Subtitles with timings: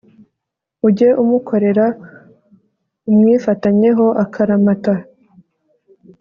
[0.87, 1.85] Ujye umukorera,
[3.09, 4.93] umwifatanyeho akaramata